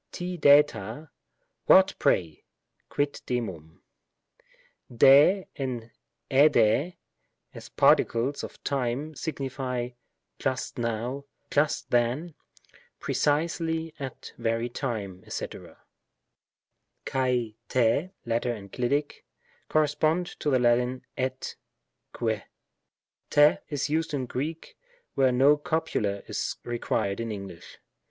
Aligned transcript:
ri 0.19 0.35
drjra; 0.35 1.09
"what, 1.67 1.93
pray?" 1.99 2.43
(quid 2.89 3.21
demum?) 3.27 3.83
5^ 4.91 5.45
and^^/y, 6.27 6.95
as 7.53 7.69
particles 7.69 8.43
of 8.43 8.63
time, 8.63 9.13
signify 9.13 9.89
"just 10.39 10.79
now," 10.79 11.23
"just 11.51 11.91
then," 11.91 12.33
"pre 12.99 13.13
cisely 13.13 13.93
at 13.99 14.21
that 14.21 14.33
very 14.39 14.69
time," 14.69 15.23
&c. 15.29 15.45
xal— 15.45 15.77
Tt 17.05 18.11
(latter 18.25 18.55
enclitic) 18.55 19.23
correspond 19.69 20.25
to 20.39 20.49
the 20.49 20.57
Lat. 20.57 20.99
et— 21.15 21.55
que. 22.17 22.39
Tt 23.29 23.61
is 23.69 23.87
used 23.87 24.15
in 24.15 24.25
Greek, 24.25 24.75
where 25.13 25.31
no 25.31 25.57
copula 25.57 26.23
is 26.25 26.55
required 26.63 27.19
in 27.19 27.31
English. 27.31 27.77